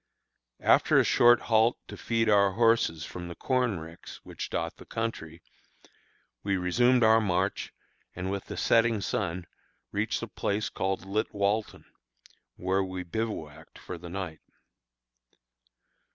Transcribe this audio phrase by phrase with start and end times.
[0.63, 4.85] After a short halt to feed our horses from the corn ricks which dot the
[4.87, 5.43] country,
[6.41, 7.71] we resumed our march,
[8.15, 9.45] and with the setting sun
[9.91, 11.85] reached a place called Litwalton,
[12.55, 14.41] where we bivouacked for the night.